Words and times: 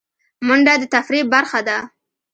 منډه 0.47 0.73
د 0.81 0.83
تفریح 0.93 1.23
برخه 1.33 1.59
ده 1.67 1.77